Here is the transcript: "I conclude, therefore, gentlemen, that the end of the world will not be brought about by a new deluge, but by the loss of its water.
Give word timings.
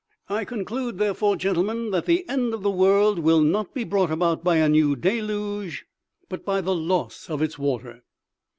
"I 0.39 0.45
conclude, 0.45 0.97
therefore, 0.97 1.35
gentlemen, 1.35 1.91
that 1.91 2.07
the 2.07 2.27
end 2.27 2.55
of 2.55 2.63
the 2.63 2.71
world 2.71 3.19
will 3.19 3.41
not 3.43 3.75
be 3.75 3.83
brought 3.83 4.09
about 4.09 4.43
by 4.43 4.55
a 4.55 4.67
new 4.67 4.95
deluge, 4.95 5.85
but 6.27 6.43
by 6.43 6.59
the 6.59 6.73
loss 6.73 7.29
of 7.29 7.39
its 7.39 7.59
water. 7.59 8.01